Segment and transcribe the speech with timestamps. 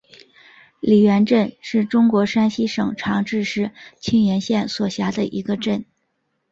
[0.79, 3.69] 李元镇是中国山西省长治市
[3.99, 5.85] 沁源县所辖的一个镇。